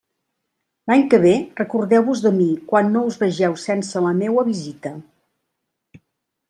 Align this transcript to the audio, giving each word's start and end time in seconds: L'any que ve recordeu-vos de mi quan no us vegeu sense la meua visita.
L'any 0.91 1.03
que 1.11 1.19
ve 1.25 1.33
recordeu-vos 1.59 2.23
de 2.25 2.31
mi 2.39 2.49
quan 2.73 2.91
no 2.95 3.05
us 3.11 3.21
vegeu 3.25 3.59
sense 3.67 4.03
la 4.09 4.17
meua 4.25 4.51
visita. 4.53 4.95